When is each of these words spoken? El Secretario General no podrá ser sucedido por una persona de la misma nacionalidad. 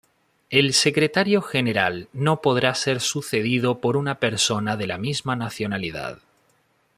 El 0.49 0.73
Secretario 0.73 1.43
General 1.43 2.09
no 2.11 2.41
podrá 2.41 2.73
ser 2.73 3.01
sucedido 3.01 3.77
por 3.81 3.97
una 3.97 4.15
persona 4.15 4.75
de 4.75 4.87
la 4.87 4.97
misma 4.97 5.35
nacionalidad. 5.35 6.17